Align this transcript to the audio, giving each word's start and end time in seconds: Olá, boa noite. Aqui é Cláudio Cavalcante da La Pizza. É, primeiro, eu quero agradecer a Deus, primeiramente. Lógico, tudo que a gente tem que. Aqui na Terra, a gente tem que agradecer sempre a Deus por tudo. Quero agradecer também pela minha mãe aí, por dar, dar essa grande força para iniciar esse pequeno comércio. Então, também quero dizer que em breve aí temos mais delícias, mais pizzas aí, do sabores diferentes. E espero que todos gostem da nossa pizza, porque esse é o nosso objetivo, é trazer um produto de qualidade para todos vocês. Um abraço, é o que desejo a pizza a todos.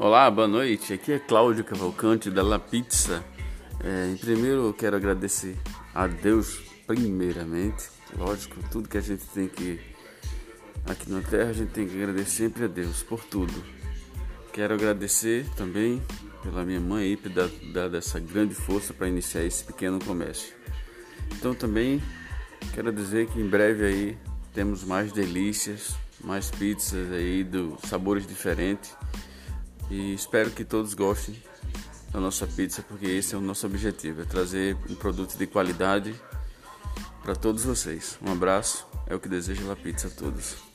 Olá, 0.00 0.30
boa 0.30 0.46
noite. 0.46 0.92
Aqui 0.92 1.10
é 1.10 1.18
Cláudio 1.18 1.64
Cavalcante 1.64 2.30
da 2.30 2.40
La 2.40 2.60
Pizza. 2.60 3.24
É, 3.82 4.14
primeiro, 4.20 4.68
eu 4.68 4.72
quero 4.72 4.94
agradecer 4.94 5.56
a 5.92 6.06
Deus, 6.06 6.60
primeiramente. 6.86 7.88
Lógico, 8.16 8.60
tudo 8.70 8.88
que 8.88 8.96
a 8.96 9.00
gente 9.00 9.24
tem 9.34 9.48
que. 9.48 9.80
Aqui 10.88 11.10
na 11.10 11.20
Terra, 11.20 11.50
a 11.50 11.52
gente 11.52 11.70
tem 11.70 11.88
que 11.88 11.96
agradecer 11.96 12.30
sempre 12.30 12.66
a 12.66 12.68
Deus 12.68 13.02
por 13.02 13.24
tudo. 13.24 13.52
Quero 14.52 14.74
agradecer 14.74 15.44
também 15.56 16.00
pela 16.44 16.64
minha 16.64 16.80
mãe 16.80 17.06
aí, 17.06 17.16
por 17.16 17.32
dar, 17.32 17.48
dar 17.72 17.92
essa 17.92 18.20
grande 18.20 18.54
força 18.54 18.94
para 18.94 19.08
iniciar 19.08 19.42
esse 19.42 19.64
pequeno 19.64 19.98
comércio. 19.98 20.54
Então, 21.32 21.56
também 21.56 22.00
quero 22.72 22.92
dizer 22.92 23.26
que 23.26 23.40
em 23.40 23.48
breve 23.48 23.84
aí 23.84 24.18
temos 24.54 24.84
mais 24.84 25.10
delícias, 25.10 25.96
mais 26.22 26.52
pizzas 26.52 27.10
aí, 27.10 27.42
do 27.42 27.76
sabores 27.84 28.24
diferentes. 28.24 28.96
E 29.90 30.12
espero 30.14 30.50
que 30.50 30.64
todos 30.64 30.94
gostem 30.94 31.40
da 32.12 32.20
nossa 32.20 32.46
pizza, 32.46 32.82
porque 32.82 33.06
esse 33.06 33.34
é 33.34 33.38
o 33.38 33.40
nosso 33.40 33.66
objetivo, 33.66 34.22
é 34.22 34.24
trazer 34.24 34.76
um 34.88 34.94
produto 34.94 35.36
de 35.36 35.46
qualidade 35.46 36.14
para 37.22 37.34
todos 37.34 37.64
vocês. 37.64 38.18
Um 38.22 38.32
abraço, 38.32 38.86
é 39.06 39.14
o 39.14 39.20
que 39.20 39.28
desejo 39.28 39.70
a 39.70 39.76
pizza 39.76 40.08
a 40.08 40.10
todos. 40.10 40.67